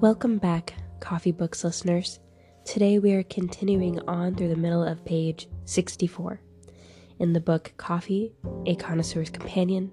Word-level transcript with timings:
Welcome 0.00 0.38
back, 0.38 0.72
Coffee 1.00 1.30
Books 1.30 1.62
listeners. 1.62 2.20
Today 2.64 2.98
we 2.98 3.12
are 3.12 3.22
continuing 3.22 4.00
on 4.08 4.34
through 4.34 4.48
the 4.48 4.56
middle 4.56 4.82
of 4.82 5.04
page 5.04 5.46
64 5.66 6.40
in 7.18 7.34
the 7.34 7.40
book 7.40 7.74
Coffee, 7.76 8.32
A 8.64 8.76
Connoisseur's 8.76 9.28
Companion 9.28 9.92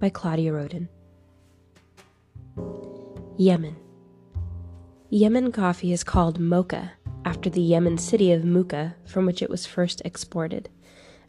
by 0.00 0.08
Claudia 0.08 0.50
Roden. 0.54 0.88
Yemen. 3.36 3.76
Yemen 5.10 5.52
coffee 5.52 5.92
is 5.92 6.04
called 6.04 6.40
mocha 6.40 6.92
after 7.26 7.50
the 7.50 7.60
Yemen 7.60 7.98
city 7.98 8.32
of 8.32 8.46
Mocha 8.46 8.96
from 9.04 9.26
which 9.26 9.42
it 9.42 9.50
was 9.50 9.66
first 9.66 10.00
exported, 10.06 10.70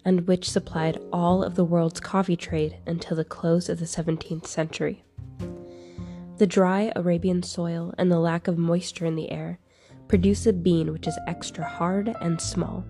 and 0.05 0.25
which 0.25 0.49
supplied 0.49 1.01
all 1.11 1.43
of 1.43 1.55
the 1.55 1.65
world's 1.65 1.99
coffee 1.99 2.37
trade 2.37 2.77
until 2.87 3.17
the 3.17 3.25
close 3.25 3.67
of 3.67 3.79
the 3.79 3.85
17th 3.85 4.47
century. 4.47 5.03
The 6.37 6.47
dry 6.47 6.91
Arabian 6.97 7.43
soil 7.43 7.93
and 7.97 8.11
the 8.11 8.19
lack 8.19 8.49
of 8.49 8.57
moisture 8.57 9.05
in 9.05 9.15
the 9.15 9.31
air 9.31 9.57
produce 10.09 10.45
a 10.45 10.51
bean 10.51 10.91
which 10.91 11.07
is 11.07 11.17
extra 11.27 11.63
hard 11.63 12.13
and 12.19 12.41
small. 12.41 12.83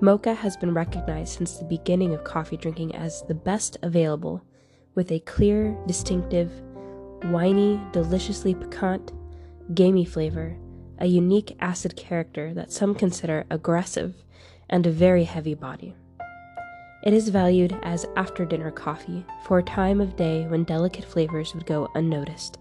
Mocha 0.00 0.34
has 0.34 0.56
been 0.56 0.74
recognized 0.74 1.38
since 1.38 1.58
the 1.58 1.64
beginning 1.64 2.12
of 2.12 2.24
coffee 2.24 2.56
drinking 2.56 2.96
as 2.96 3.22
the 3.28 3.34
best 3.34 3.76
available, 3.82 4.42
with 4.96 5.12
a 5.12 5.20
clear, 5.20 5.78
distinctive, 5.86 6.50
winey, 7.26 7.80
deliciously 7.92 8.56
piquant, 8.56 9.12
gamey 9.74 10.04
flavor, 10.04 10.56
a 10.98 11.06
unique 11.06 11.56
acid 11.60 11.94
character 11.94 12.52
that 12.54 12.72
some 12.72 12.92
consider 12.92 13.46
aggressive, 13.50 14.16
and 14.68 14.84
a 14.84 14.90
very 14.90 15.22
heavy 15.22 15.54
body. 15.54 15.94
It 17.02 17.12
is 17.12 17.30
valued 17.30 17.76
as 17.82 18.06
after 18.14 18.44
dinner 18.44 18.70
coffee 18.70 19.26
for 19.44 19.58
a 19.58 19.62
time 19.64 20.00
of 20.00 20.14
day 20.14 20.46
when 20.46 20.62
delicate 20.62 21.04
flavors 21.04 21.52
would 21.52 21.66
go 21.66 21.90
unnoticed. 21.96 22.58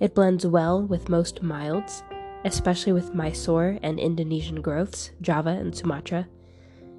It 0.00 0.14
blends 0.14 0.46
well 0.46 0.82
with 0.82 1.08
most 1.08 1.42
milds, 1.42 2.02
especially 2.44 2.92
with 2.92 3.14
Mysore 3.14 3.78
and 3.82 3.98
Indonesian 3.98 4.60
growths, 4.60 5.12
Java 5.22 5.50
and 5.50 5.74
Sumatra, 5.74 6.28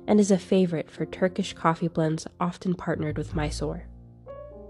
and 0.08 0.20
is 0.20 0.32
a 0.32 0.40
favorite 0.40 0.90
for 0.90 1.06
Turkish 1.06 1.54
coffee 1.54 1.88
blends 1.88 2.26
often 2.40 2.74
partnered 2.74 3.20
with 3.20 3.36
Mysore. 3.36 3.86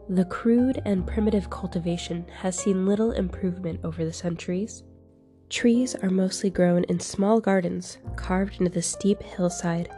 The 0.10 0.26
crude 0.26 0.82
and 0.84 1.08
primitive 1.08 1.50
cultivation 1.50 2.26
has 2.42 2.58
seen 2.58 2.86
little 2.86 3.14
improvement 3.14 3.80
over 3.86 4.04
the 4.04 4.12
centuries. 4.12 4.84
Trees 5.50 5.96
are 5.96 6.10
mostly 6.10 6.50
grown 6.50 6.84
in 6.86 7.00
small 7.00 7.40
gardens 7.40 8.00
carved 8.18 8.60
into 8.60 8.70
the 8.70 8.82
steep 8.82 9.24
hillside 9.24 9.90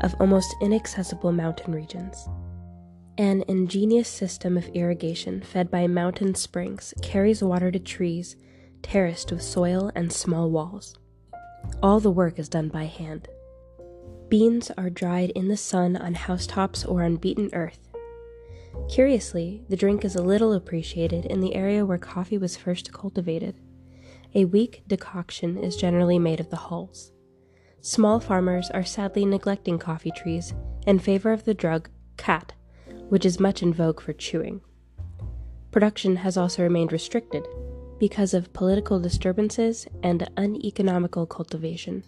of 0.00 0.14
almost 0.20 0.54
inaccessible 0.60 1.32
mountain 1.32 1.72
regions. 1.72 2.28
An 3.18 3.44
ingenious 3.46 4.08
system 4.08 4.56
of 4.56 4.68
irrigation 4.68 5.42
fed 5.42 5.70
by 5.70 5.86
mountain 5.86 6.34
springs 6.34 6.94
carries 7.02 7.42
water 7.42 7.70
to 7.70 7.78
trees 7.78 8.36
terraced 8.82 9.30
with 9.30 9.42
soil 9.42 9.92
and 9.94 10.12
small 10.12 10.50
walls. 10.50 10.96
All 11.82 12.00
the 12.00 12.10
work 12.10 12.38
is 12.38 12.48
done 12.48 12.68
by 12.68 12.84
hand. 12.84 13.28
Beans 14.28 14.70
are 14.78 14.90
dried 14.90 15.30
in 15.30 15.48
the 15.48 15.56
sun 15.56 15.96
on 15.96 16.14
housetops 16.14 16.84
or 16.84 17.02
on 17.02 17.16
beaten 17.16 17.50
earth. 17.52 17.90
Curiously, 18.88 19.62
the 19.68 19.76
drink 19.76 20.04
is 20.04 20.16
a 20.16 20.22
little 20.22 20.54
appreciated 20.54 21.26
in 21.26 21.40
the 21.40 21.54
area 21.54 21.84
where 21.84 21.98
coffee 21.98 22.38
was 22.38 22.56
first 22.56 22.92
cultivated. 22.92 23.60
A 24.34 24.46
weak 24.46 24.82
decoction 24.88 25.58
is 25.58 25.76
generally 25.76 26.18
made 26.18 26.40
of 26.40 26.48
the 26.48 26.56
hulls. 26.56 27.12
Small 27.84 28.20
farmers 28.20 28.70
are 28.70 28.84
sadly 28.84 29.24
neglecting 29.24 29.76
coffee 29.76 30.12
trees 30.12 30.54
in 30.86 31.00
favor 31.00 31.32
of 31.32 31.44
the 31.44 31.52
drug 31.52 31.90
khat, 32.16 32.52
which 33.08 33.26
is 33.26 33.40
much 33.40 33.60
in 33.60 33.74
vogue 33.74 34.00
for 34.00 34.12
chewing. 34.12 34.60
Production 35.72 36.14
has 36.14 36.36
also 36.36 36.62
remained 36.62 36.92
restricted 36.92 37.44
because 37.98 38.34
of 38.34 38.52
political 38.52 39.00
disturbances 39.00 39.88
and 40.04 40.30
uneconomical 40.36 41.26
cultivation. 41.26 42.04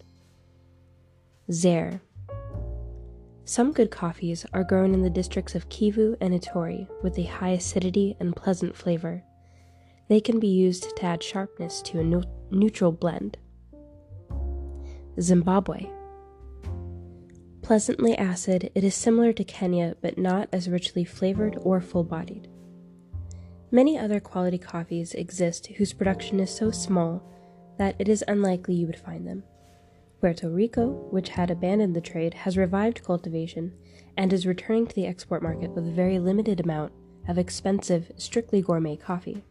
Zaire. 1.51 2.01
Some 3.45 3.73
good 3.73 3.91
coffees 3.91 4.47
are 4.53 4.63
grown 4.63 4.95
in 4.95 5.03
the 5.03 5.11
districts 5.11 5.57
of 5.57 5.69
Kivu 5.71 6.17
and 6.21 6.41
Ituri 6.41 6.89
with 7.03 7.19
a 7.19 7.25
high 7.25 7.51
acidity 7.51 8.17
and 8.21 8.37
pleasant 8.37 8.77
flavor. 8.77 9.25
They 10.09 10.21
can 10.21 10.39
be 10.39 10.47
used 10.47 10.97
to 10.97 11.05
add 11.05 11.21
sharpness 11.21 11.83
to 11.83 11.99
a 11.99 12.55
neutral 12.55 12.93
blend. 12.93 13.39
Zimbabwe. 15.21 15.87
Pleasantly 17.63 18.17
acid, 18.19 18.71
it 18.75 18.85
is 18.85 18.95
similar 18.95 19.33
to 19.33 19.45
Kenya 19.45 19.95
but 20.03 20.19
not 20.19 20.49
as 20.53 20.69
richly 20.69 21.05
flavored 21.05 21.57
or 21.63 21.81
full 21.81 22.05
bodied. 22.05 22.49
Many 23.71 23.99
other 23.99 24.21
quality 24.21 24.59
coffees 24.59 25.15
exist 25.15 25.67
whose 25.67 25.93
production 25.93 26.41
is 26.41 26.55
so 26.55 26.71
small 26.71 27.23
that 27.79 27.97
it 27.99 28.09
is 28.09 28.25
unlikely 28.29 28.75
you 28.75 28.87
would 28.87 28.99
find 28.99 29.27
them. 29.27 29.45
Puerto 30.21 30.49
Rico, 30.49 30.89
which 31.11 31.31
had 31.31 31.51
abandoned 31.51 31.95
the 31.95 32.01
trade, 32.01 32.35
has 32.35 32.57
revived 32.57 33.05
cultivation 33.05 33.73
and 34.17 34.33
is 34.33 34.47
returning 34.47 34.87
to 34.87 34.95
the 34.95 35.07
export 35.07 35.43
market 35.43 35.71
with 35.71 35.87
a 35.87 35.93
very 35.93 36.19
limited 36.19 36.61
amount 36.61 36.93
of 37.29 37.39
expensive, 37.39 38.11
strictly 38.17 38.63
gourmet 38.63 38.97
coffee. 38.97 39.43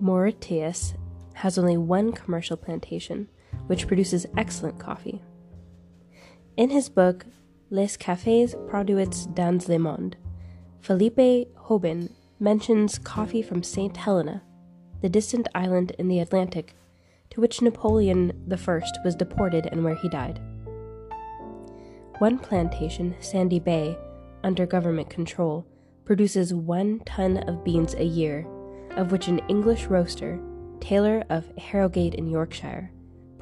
Mauritius 0.00 0.94
has 1.34 1.58
only 1.58 1.76
one 1.76 2.12
commercial 2.12 2.56
plantation, 2.56 3.28
which 3.72 3.86
produces 3.86 4.26
excellent 4.36 4.78
coffee. 4.78 5.22
In 6.58 6.68
his 6.68 6.90
book, 6.90 7.24
Les 7.70 7.96
Cafés 7.96 8.54
Produits 8.68 9.24
dans 9.32 9.66
le 9.66 9.78
Monde, 9.78 10.14
Philippe 10.82 11.48
Jobin 11.70 12.10
mentions 12.38 12.98
coffee 12.98 13.40
from 13.40 13.62
St. 13.62 13.96
Helena, 13.96 14.42
the 15.00 15.08
distant 15.08 15.48
island 15.54 15.92
in 15.98 16.08
the 16.08 16.18
Atlantic 16.18 16.74
to 17.30 17.40
which 17.40 17.62
Napoleon 17.62 18.46
I 18.50 18.80
was 19.06 19.14
deported 19.14 19.66
and 19.72 19.82
where 19.82 19.94
he 19.94 20.10
died. 20.10 20.38
One 22.18 22.38
plantation, 22.38 23.14
Sandy 23.20 23.58
Bay, 23.58 23.96
under 24.44 24.66
government 24.66 25.08
control, 25.08 25.66
produces 26.04 26.52
one 26.52 27.00
ton 27.06 27.38
of 27.48 27.64
beans 27.64 27.94
a 27.94 28.04
year, 28.04 28.46
of 28.98 29.12
which 29.12 29.28
an 29.28 29.38
English 29.48 29.86
roaster, 29.86 30.38
Taylor 30.80 31.24
of 31.30 31.50
Harrogate 31.56 32.16
in 32.16 32.26
Yorkshire, 32.26 32.90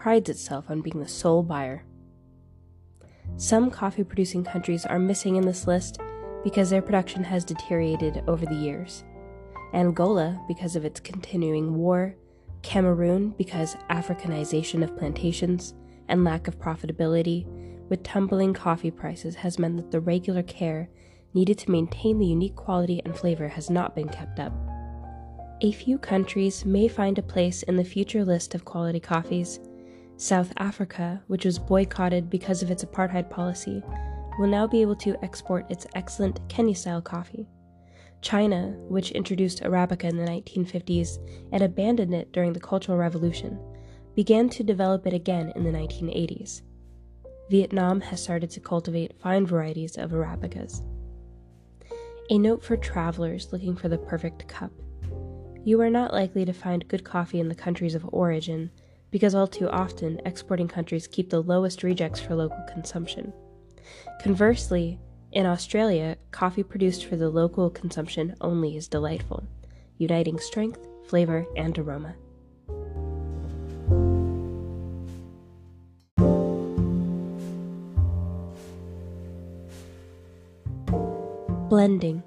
prides 0.01 0.31
itself 0.31 0.71
on 0.71 0.81
being 0.81 0.99
the 0.99 1.07
sole 1.07 1.43
buyer. 1.43 1.85
Some 3.37 3.71
coffee 3.71 4.03
producing 4.03 4.43
countries 4.43 4.87
are 4.87 4.99
missing 4.99 5.37
in 5.37 5.45
this 5.45 5.67
list 5.67 6.01
because 6.43 6.71
their 6.71 6.81
production 6.81 7.23
has 7.23 7.45
deteriorated 7.45 8.25
over 8.27 8.47
the 8.47 8.55
years. 8.55 9.05
Angola, 9.75 10.41
because 10.49 10.75
of 10.75 10.87
its 10.87 11.01
continuing 11.01 11.77
war, 11.77 12.17
Cameroon, 12.63 13.35
because 13.37 13.77
Africanization 13.91 14.83
of 14.83 14.97
plantations 14.97 15.75
and 16.09 16.25
lack 16.25 16.49
of 16.49 16.59
profitability, 16.59 17.47
with 17.91 18.03
tumbling 18.03 18.55
coffee 18.55 18.91
prices, 18.91 19.35
has 19.35 19.59
meant 19.59 19.77
that 19.77 19.91
the 19.91 20.01
regular 20.01 20.43
care 20.43 20.89
needed 21.35 21.59
to 21.59 21.71
maintain 21.71 22.19
the 22.19 22.27
unique 22.27 22.57
quality 22.57 23.03
and 23.05 23.15
flavor 23.15 23.49
has 23.49 23.69
not 23.69 23.95
been 23.95 24.09
kept 24.09 24.41
up. 24.41 24.53
A 25.61 25.73
few 25.73 25.99
countries 25.99 26.65
may 26.65 26.89
find 26.89 27.19
a 27.19 27.23
place 27.23 27.63
in 27.65 27.77
the 27.77 27.85
future 27.85 28.25
list 28.25 28.55
of 28.55 28.65
quality 28.65 28.99
coffees, 28.99 29.61
South 30.21 30.53
Africa, 30.59 31.23
which 31.29 31.47
was 31.47 31.59
boycotted 31.59 32.29
because 32.29 32.63
of 32.63 32.71
its 32.71 32.85
apartheid 32.85 33.31
policy, 33.31 33.83
will 34.39 34.49
now 34.49 34.67
be 34.67 34.83
able 34.83 34.95
to 34.97 35.17
export 35.25 35.65
its 35.71 35.87
excellent 35.95 36.47
Kenya 36.47 36.75
style 36.75 37.01
coffee. 37.01 37.49
China, 38.21 38.77
which 38.91 39.13
introduced 39.13 39.63
Arabica 39.63 40.05
in 40.05 40.19
the 40.19 40.27
1950s 40.27 41.17
and 41.53 41.63
abandoned 41.63 42.13
it 42.13 42.31
during 42.33 42.53
the 42.53 42.61
Cultural 42.61 42.99
Revolution, 42.99 43.59
began 44.15 44.51
to 44.51 44.63
develop 44.63 45.07
it 45.07 45.15
again 45.15 45.55
in 45.57 45.65
the 45.65 45.71
1980s. 45.71 46.61
Vietnam 47.51 48.03
has 48.03 48.23
started 48.23 48.51
to 48.51 48.61
cultivate 48.61 49.19
fine 49.23 49.47
varieties 49.47 49.97
of 49.97 50.11
Arabicas. 50.11 50.83
A 52.29 52.37
note 52.37 52.63
for 52.63 52.77
travelers 52.77 53.55
looking 53.55 53.75
for 53.75 53.89
the 53.89 53.97
perfect 53.97 54.47
cup. 54.49 54.71
You 55.65 55.81
are 55.81 55.89
not 55.89 56.13
likely 56.13 56.45
to 56.45 56.53
find 56.53 56.87
good 56.89 57.05
coffee 57.05 57.41
in 57.41 57.49
the 57.49 57.55
countries 57.55 57.95
of 57.95 58.07
origin 58.13 58.71
because 59.11 59.35
all 59.35 59.47
too 59.47 59.69
often 59.69 60.21
exporting 60.25 60.69
countries 60.69 61.07
keep 61.07 61.31
the 61.31 61.43
lowest 61.43 61.83
rejects 61.83 62.21
for 62.21 62.35
local 62.35 62.65
consumption. 62.73 63.33
Conversely, 64.23 64.99
in 65.33 65.47
Australia, 65.47 66.17
coffee 66.31 66.63
produced 66.63 67.07
for 67.07 67.17
the 67.17 67.29
local 67.29 67.71
consumption 67.71 68.35
only 68.41 68.77
is 68.77 68.89
delightful, 68.89 69.45
uniting 69.99 70.39
strength, 70.39 70.87
flavor, 71.07 71.47
and 71.57 71.79
aroma. 71.79 72.15
Blending. 81.69 82.25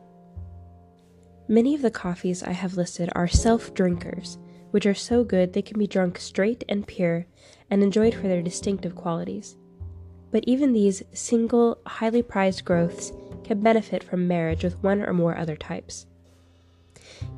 Many 1.50 1.76
of 1.76 1.82
the 1.82 1.92
coffees 1.92 2.42
I 2.42 2.54
have 2.54 2.78
listed 2.78 3.10
are 3.14 3.28
self 3.28 3.74
drinkers 3.74 4.38
which 4.74 4.88
are 4.88 4.96
so 4.96 5.24
good 5.24 5.54
they 5.54 5.62
can 5.62 5.78
be 5.78 5.86
drunk 5.86 6.18
straight 6.18 6.64
and 6.68 6.88
pure 6.88 7.28
and 7.70 7.84
enjoyed 7.84 8.16
for 8.16 8.28
their 8.28 8.42
distinctive 8.42 8.96
qualities. 8.96 9.56
But 10.32 10.44
even 10.48 10.74
these 10.74 11.04
single, 11.14 11.78
highly 11.86 12.24
prized 12.24 12.66
growths 12.66 13.14
can 13.44 13.62
benefit 13.62 14.04
from 14.04 14.28
marriage 14.28 14.64
with 14.64 14.82
one 14.82 15.04
or 15.04 15.14
more 15.14 15.38
other 15.38 15.56
types. 15.56 16.08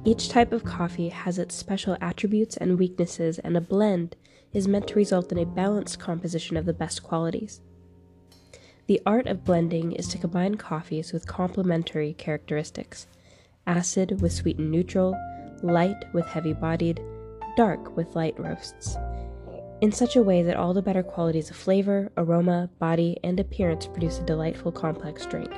Each 0.05 0.29
type 0.29 0.53
of 0.53 0.63
coffee 0.63 1.09
has 1.09 1.37
its 1.37 1.55
special 1.55 1.97
attributes 1.99 2.55
and 2.55 2.79
weaknesses, 2.79 3.37
and 3.39 3.57
a 3.57 3.61
blend 3.61 4.15
is 4.53 4.65
meant 4.65 4.87
to 4.87 4.95
result 4.95 5.29
in 5.33 5.37
a 5.37 5.45
balanced 5.45 5.99
composition 5.99 6.55
of 6.55 6.65
the 6.65 6.73
best 6.73 7.03
qualities. 7.03 7.59
The 8.87 9.01
art 9.05 9.27
of 9.27 9.43
blending 9.43 9.91
is 9.91 10.07
to 10.07 10.17
combine 10.17 10.55
coffees 10.55 11.11
with 11.11 11.27
complementary 11.27 12.13
characteristics 12.13 13.07
acid 13.67 14.21
with 14.21 14.31
sweet 14.31 14.57
and 14.57 14.71
neutral, 14.71 15.19
light 15.61 16.05
with 16.13 16.25
heavy 16.27 16.53
bodied, 16.53 17.01
dark 17.55 17.95
with 17.95 18.15
light 18.15 18.39
roasts, 18.39 18.97
in 19.81 19.91
such 19.91 20.15
a 20.15 20.23
way 20.23 20.41
that 20.43 20.55
all 20.55 20.73
the 20.73 20.81
better 20.81 21.03
qualities 21.03 21.49
of 21.49 21.55
flavor, 21.55 22.11
aroma, 22.17 22.69
body, 22.79 23.17
and 23.23 23.39
appearance 23.39 23.87
produce 23.87 24.19
a 24.19 24.23
delightful 24.23 24.71
complex 24.71 25.25
drink. 25.25 25.51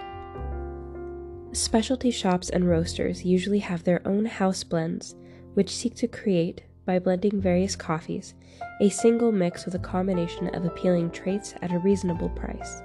Specialty 1.53 2.11
shops 2.11 2.49
and 2.49 2.67
roasters 2.67 3.23
usually 3.23 3.59
have 3.59 3.83
their 3.83 4.05
own 4.07 4.25
house 4.25 4.63
blends, 4.63 5.15
which 5.53 5.75
seek 5.75 5.95
to 5.95 6.07
create, 6.07 6.63
by 6.85 6.99
blending 6.99 7.41
various 7.41 7.75
coffees, 7.75 8.33
a 8.81 8.89
single 8.89 9.31
mix 9.31 9.65
with 9.65 9.75
a 9.75 9.79
combination 9.79 10.53
of 10.55 10.65
appealing 10.65 11.11
traits 11.11 11.53
at 11.61 11.71
a 11.71 11.79
reasonable 11.79 12.29
price. 12.29 12.81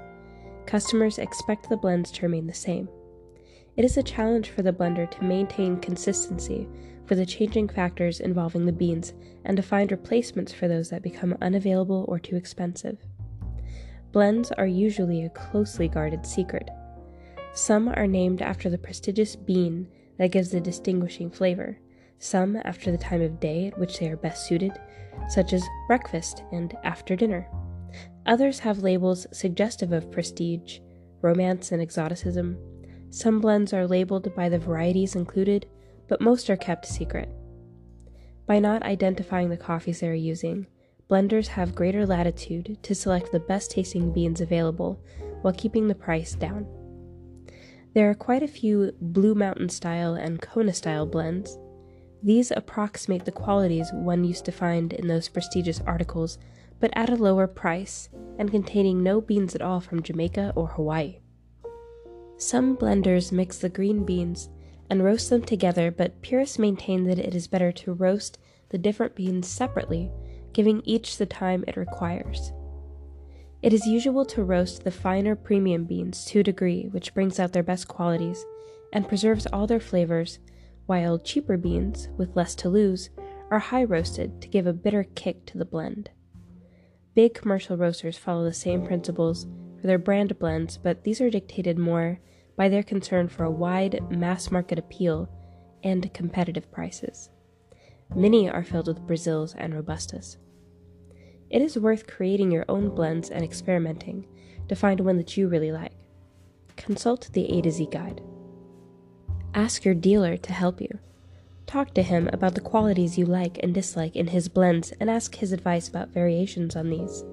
Customers 0.66 1.18
expect 1.18 1.68
the 1.68 1.76
blends 1.76 2.10
to 2.10 2.22
remain 2.22 2.46
the 2.46 2.54
same. 2.54 2.88
It 3.76 3.84
is 3.84 3.96
a 3.96 4.02
challenge 4.02 4.50
for 4.50 4.62
the 4.62 4.72
blender 4.72 5.10
to 5.10 5.24
maintain 5.24 5.80
consistency 5.80 6.68
for 7.06 7.14
the 7.14 7.26
changing 7.26 7.68
factors 7.68 8.20
involving 8.20 8.66
the 8.66 8.72
beans 8.72 9.14
and 9.44 9.56
to 9.56 9.62
find 9.62 9.90
replacements 9.90 10.52
for 10.52 10.68
those 10.68 10.90
that 10.90 11.02
become 11.02 11.36
unavailable 11.40 12.04
or 12.08 12.18
too 12.18 12.36
expensive. 12.36 12.98
Blends 14.12 14.52
are 14.52 14.66
usually 14.66 15.24
a 15.24 15.30
closely 15.30 15.88
guarded 15.88 16.26
secret. 16.26 16.68
Some 17.54 17.88
are 17.88 18.06
named 18.06 18.42
after 18.42 18.68
the 18.68 18.78
prestigious 18.78 19.36
bean 19.36 19.88
that 20.18 20.32
gives 20.32 20.50
the 20.50 20.60
distinguishing 20.60 21.30
flavor, 21.30 21.78
some 22.18 22.56
after 22.64 22.92
the 22.92 22.98
time 22.98 23.22
of 23.22 23.40
day 23.40 23.68
at 23.68 23.78
which 23.78 23.98
they 23.98 24.08
are 24.08 24.16
best 24.16 24.46
suited, 24.46 24.72
such 25.28 25.52
as 25.54 25.66
breakfast 25.88 26.44
and 26.52 26.76
after 26.84 27.16
dinner. 27.16 27.48
Others 28.26 28.58
have 28.60 28.78
labels 28.78 29.26
suggestive 29.32 29.92
of 29.92 30.10
prestige, 30.10 30.78
romance, 31.22 31.72
and 31.72 31.82
exoticism, 31.82 32.58
some 33.12 33.40
blends 33.40 33.74
are 33.74 33.86
labeled 33.86 34.34
by 34.34 34.48
the 34.48 34.58
varieties 34.58 35.14
included, 35.14 35.66
but 36.08 36.22
most 36.22 36.48
are 36.48 36.56
kept 36.56 36.86
secret. 36.86 37.28
By 38.46 38.58
not 38.58 38.82
identifying 38.82 39.50
the 39.50 39.56
coffees 39.58 40.00
they 40.00 40.08
are 40.08 40.14
using, 40.14 40.66
blenders 41.10 41.48
have 41.48 41.74
greater 41.74 42.06
latitude 42.06 42.78
to 42.82 42.94
select 42.94 43.30
the 43.30 43.40
best 43.40 43.70
tasting 43.70 44.14
beans 44.14 44.40
available 44.40 44.98
while 45.42 45.52
keeping 45.52 45.88
the 45.88 45.94
price 45.94 46.34
down. 46.34 46.66
There 47.92 48.08
are 48.08 48.14
quite 48.14 48.42
a 48.42 48.48
few 48.48 48.92
Blue 48.98 49.34
Mountain 49.34 49.68
style 49.68 50.14
and 50.14 50.40
Kona 50.40 50.72
style 50.72 51.04
blends. 51.04 51.58
These 52.22 52.50
approximate 52.50 53.26
the 53.26 53.30
qualities 53.32 53.90
one 53.92 54.24
used 54.24 54.46
to 54.46 54.52
find 54.52 54.94
in 54.94 55.06
those 55.06 55.28
prestigious 55.28 55.82
articles, 55.86 56.38
but 56.80 56.90
at 56.94 57.10
a 57.10 57.16
lower 57.16 57.46
price 57.46 58.08
and 58.38 58.50
containing 58.50 59.02
no 59.02 59.20
beans 59.20 59.54
at 59.54 59.60
all 59.60 59.80
from 59.80 60.02
Jamaica 60.02 60.54
or 60.56 60.68
Hawaii. 60.68 61.18
Some 62.42 62.76
blenders 62.76 63.30
mix 63.30 63.58
the 63.58 63.68
green 63.68 64.04
beans 64.04 64.48
and 64.90 65.04
roast 65.04 65.30
them 65.30 65.42
together, 65.42 65.92
but 65.92 66.20
purists 66.22 66.58
maintain 66.58 67.04
that 67.04 67.20
it 67.20 67.36
is 67.36 67.46
better 67.46 67.70
to 67.70 67.92
roast 67.92 68.36
the 68.70 68.78
different 68.78 69.14
beans 69.14 69.46
separately, 69.46 70.10
giving 70.52 70.82
each 70.84 71.16
the 71.16 71.24
time 71.24 71.64
it 71.68 71.76
requires. 71.76 72.52
It 73.62 73.72
is 73.72 73.86
usual 73.86 74.24
to 74.26 74.42
roast 74.42 74.82
the 74.82 74.90
finer 74.90 75.36
premium 75.36 75.84
beans 75.84 76.24
to 76.26 76.40
a 76.40 76.42
degree 76.42 76.88
which 76.90 77.14
brings 77.14 77.38
out 77.38 77.52
their 77.52 77.62
best 77.62 77.86
qualities 77.86 78.44
and 78.92 79.08
preserves 79.08 79.46
all 79.46 79.68
their 79.68 79.80
flavors, 79.80 80.40
while 80.86 81.20
cheaper 81.20 81.56
beans, 81.56 82.08
with 82.16 82.34
less 82.34 82.56
to 82.56 82.68
lose, 82.68 83.10
are 83.52 83.60
high 83.60 83.84
roasted 83.84 84.42
to 84.42 84.48
give 84.48 84.66
a 84.66 84.72
bitter 84.72 85.04
kick 85.14 85.46
to 85.46 85.58
the 85.58 85.64
blend. 85.64 86.10
Big 87.14 87.34
commercial 87.34 87.76
roasters 87.76 88.18
follow 88.18 88.42
the 88.42 88.52
same 88.52 88.84
principles 88.84 89.46
for 89.82 89.88
their 89.88 89.98
brand 89.98 90.38
blends, 90.38 90.78
but 90.78 91.02
these 91.02 91.20
are 91.20 91.28
dictated 91.28 91.76
more 91.76 92.20
by 92.56 92.68
their 92.68 92.84
concern 92.84 93.26
for 93.26 93.42
a 93.42 93.50
wide 93.50 94.00
mass 94.16 94.48
market 94.48 94.78
appeal 94.78 95.28
and 95.82 96.14
competitive 96.14 96.70
prices. 96.70 97.30
Many 98.14 98.48
are 98.48 98.62
filled 98.62 98.86
with 98.86 99.04
Brazils 99.08 99.56
and 99.58 99.74
Robustas. 99.74 100.36
It 101.50 101.62
is 101.62 101.76
worth 101.76 102.06
creating 102.06 102.52
your 102.52 102.64
own 102.68 102.94
blends 102.94 103.28
and 103.28 103.42
experimenting 103.42 104.28
to 104.68 104.76
find 104.76 105.00
one 105.00 105.16
that 105.16 105.36
you 105.36 105.48
really 105.48 105.72
like. 105.72 105.94
Consult 106.76 107.28
the 107.32 107.50
A 107.58 107.60
to 107.62 107.70
Z 107.72 107.88
guide. 107.90 108.22
Ask 109.52 109.84
your 109.84 109.94
dealer 109.94 110.36
to 110.36 110.52
help 110.52 110.80
you. 110.80 111.00
Talk 111.66 111.92
to 111.94 112.04
him 112.04 112.30
about 112.32 112.54
the 112.54 112.60
qualities 112.60 113.18
you 113.18 113.26
like 113.26 113.58
and 113.60 113.74
dislike 113.74 114.14
in 114.14 114.28
his 114.28 114.48
blends 114.48 114.92
and 115.00 115.10
ask 115.10 115.34
his 115.34 115.50
advice 115.50 115.88
about 115.88 116.10
variations 116.10 116.76
on 116.76 116.88
these 116.88 117.24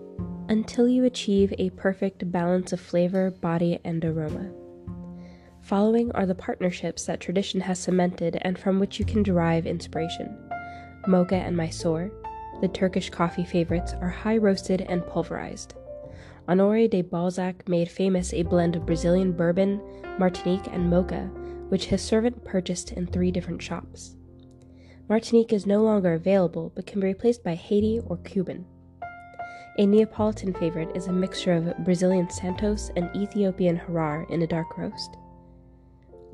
until 0.50 0.88
you 0.88 1.06
achieve 1.06 1.54
a 1.58 1.70
perfect 1.72 2.32
balance 2.32 2.74
of 2.74 2.82
flavor, 2.82 3.30
body, 3.30 3.80
and 3.86 4.04
aroma. 4.04 4.52
Following 5.62 6.12
are 6.14 6.26
the 6.26 6.34
partnerships 6.34 7.06
that 7.06 7.20
tradition 7.20 7.62
has 7.62 7.78
cemented 7.78 8.40
and 8.42 8.58
from 8.58 8.80
which 8.80 8.98
you 8.98 9.06
can 9.06 9.22
derive 9.22 9.68
inspiration. 9.68 10.36
Mocha 11.08 11.36
and 11.36 11.56
Mysore, 11.56 12.12
the 12.62 12.68
Turkish 12.68 13.12
coffee 13.12 13.46
favorites, 13.46 13.94
are 14.02 14.10
high 14.10 14.38
roasted 14.38 14.82
and 14.82 15.06
pulverized. 15.06 15.76
Honore 16.48 16.88
de 16.88 17.04
Balzac 17.04 17.70
made 17.70 17.90
famous 17.90 18.34
a 18.34 18.42
blend 18.42 18.76
of 18.76 18.88
Brazilian 18.88 19.32
bourbon, 19.32 19.80
Martinique, 20.18 20.66
and 20.72 20.90
mocha, 20.90 21.30
which 21.70 21.86
his 21.86 22.02
servant 22.02 22.44
purchased 22.44 22.92
in 22.94 23.06
three 23.06 23.30
different 23.30 23.62
shops. 23.62 24.16
Martinique 25.08 25.54
is 25.54 25.68
no 25.68 25.84
longer 25.84 26.14
available 26.14 26.72
but 26.76 26.88
can 26.88 27.00
be 27.00 27.08
replaced 27.08 27.44
by 27.44 27.54
Haiti 27.54 28.00
or 28.08 28.18
Cuban. 28.18 28.66
A 29.80 29.86
Neapolitan 29.86 30.54
favorite 30.56 30.94
is 30.94 31.08
a 31.08 31.14
mixture 31.14 31.54
of 31.54 31.86
Brazilian 31.86 32.30
Santos 32.30 32.92
and 32.98 33.10
Ethiopian 33.16 33.78
Harar 33.78 34.28
in 34.30 34.42
a 34.42 34.48
dark 34.48 34.78
roast. 34.78 35.16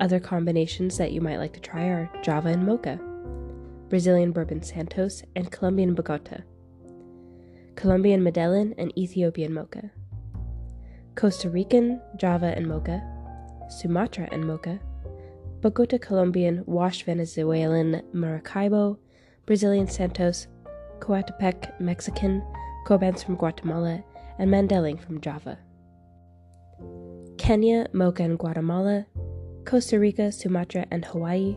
Other 0.00 0.18
combinations 0.18 0.98
that 0.98 1.12
you 1.12 1.20
might 1.20 1.36
like 1.36 1.52
to 1.52 1.60
try 1.60 1.84
are 1.84 2.10
Java 2.24 2.48
and 2.48 2.66
Mocha, 2.66 2.98
Brazilian 3.88 4.32
Bourbon 4.32 4.64
Santos, 4.64 5.22
and 5.36 5.52
Colombian 5.52 5.94
Bogota, 5.94 6.38
Colombian 7.76 8.20
Medellin 8.20 8.74
and 8.78 8.92
Ethiopian 8.98 9.54
Mocha, 9.54 9.92
Costa 11.14 11.48
Rican 11.48 12.00
Java 12.16 12.52
and 12.56 12.66
Mocha, 12.66 13.00
Sumatra 13.68 14.28
and 14.32 14.44
Mocha, 14.44 14.80
Bogota 15.60 15.98
Colombian 15.98 16.64
Wash 16.66 17.04
Venezuelan 17.04 18.02
Maracaibo, 18.12 18.98
Brazilian 19.46 19.86
Santos, 19.86 20.48
Coatepec 20.98 21.78
Mexican, 21.78 22.42
Cobans 22.86 23.20
from 23.20 23.34
Guatemala, 23.34 24.04
and 24.38 24.48
Mandeling 24.48 24.96
from 24.96 25.20
Java. 25.20 25.58
Kenya, 27.36 27.88
Mocha, 27.92 28.22
and 28.22 28.38
Guatemala, 28.38 29.06
Costa 29.64 29.98
Rica, 29.98 30.30
Sumatra, 30.30 30.86
and 30.92 31.04
Hawaii, 31.04 31.56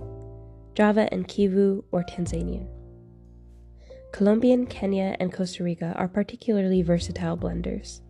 Java 0.74 1.07
and 1.13 1.27
Kivu 1.27 1.83
or 1.91 2.03
Tanzanian. 2.03 2.67
Colombian, 4.12 4.65
Kenya, 4.65 5.15
and 5.19 5.31
Costa 5.31 5.63
Rica 5.63 5.93
are 5.98 6.07
particularly 6.07 6.81
versatile 6.81 7.38
blenders. 7.38 8.01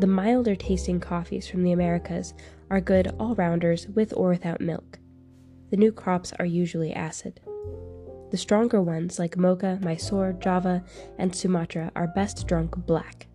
The 0.00 0.06
milder 0.06 0.56
tasting 0.56 0.98
coffees 0.98 1.46
from 1.46 1.62
the 1.62 1.72
Americas 1.72 2.32
are 2.70 2.80
good 2.80 3.14
all 3.20 3.34
rounders 3.34 3.86
with 3.88 4.14
or 4.16 4.30
without 4.30 4.62
milk. 4.62 4.98
The 5.70 5.76
new 5.76 5.92
crops 5.92 6.32
are 6.38 6.46
usually 6.46 6.94
acid. 6.94 7.38
The 8.30 8.36
stronger 8.36 8.82
ones, 8.82 9.18
like 9.18 9.36
Mocha, 9.36 9.78
Mysore, 9.82 10.32
Java, 10.32 10.84
and 11.18 11.34
Sumatra, 11.34 11.92
are 11.94 12.08
best 12.08 12.46
drunk 12.46 12.76
black. 12.76 13.28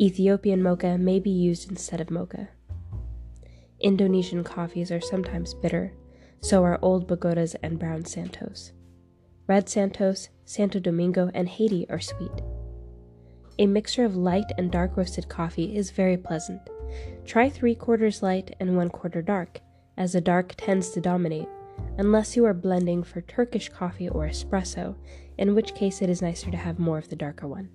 Ethiopian 0.00 0.62
mocha 0.62 0.96
may 0.96 1.20
be 1.20 1.30
used 1.30 1.70
instead 1.70 2.00
of 2.00 2.10
mocha. 2.10 2.48
Indonesian 3.80 4.44
coffees 4.44 4.90
are 4.90 5.00
sometimes 5.00 5.54
bitter, 5.54 5.92
so 6.40 6.64
are 6.64 6.78
old 6.82 7.06
Bogotas 7.06 7.54
and 7.62 7.78
brown 7.78 8.04
Santos. 8.04 8.72
Red 9.46 9.68
Santos, 9.68 10.28
Santo 10.44 10.78
Domingo, 10.78 11.30
and 11.34 11.48
Haiti 11.48 11.88
are 11.90 12.00
sweet. 12.00 12.42
A 13.58 13.66
mixture 13.66 14.04
of 14.04 14.16
light 14.16 14.50
and 14.56 14.70
dark 14.70 14.96
roasted 14.96 15.28
coffee 15.28 15.76
is 15.76 15.90
very 15.90 16.16
pleasant. 16.16 16.60
Try 17.24 17.50
three 17.50 17.74
quarters 17.74 18.22
light 18.22 18.54
and 18.60 18.76
one 18.76 18.88
quarter 18.88 19.20
dark, 19.20 19.60
as 19.96 20.12
the 20.12 20.20
dark 20.20 20.54
tends 20.56 20.90
to 20.90 21.00
dominate, 21.00 21.48
unless 21.96 22.36
you 22.36 22.44
are 22.44 22.54
blending 22.54 23.02
for 23.02 23.20
Turkish 23.20 23.68
coffee 23.68 24.08
or 24.08 24.26
espresso, 24.26 24.96
in 25.36 25.54
which 25.54 25.74
case 25.74 26.02
it 26.02 26.10
is 26.10 26.22
nicer 26.22 26.50
to 26.50 26.56
have 26.56 26.78
more 26.78 26.98
of 26.98 27.08
the 27.08 27.16
darker 27.16 27.46
one. 27.46 27.70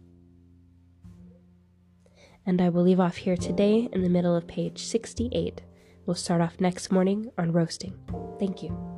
And 2.46 2.62
I 2.62 2.70
will 2.70 2.84
leave 2.84 3.00
off 3.00 3.18
here 3.18 3.38
today 3.38 3.90
in 3.92 4.02
the 4.02 4.10
middle 4.10 4.36
of 4.36 4.48
page 4.48 4.84
68 4.84 5.62
We'll 6.06 6.16
start 6.16 6.42
off 6.42 6.60
next 6.60 6.92
morning 6.92 7.32
on 7.38 7.54
roasting. 7.54 7.98
Thank 8.40 8.62
you. 8.62 8.93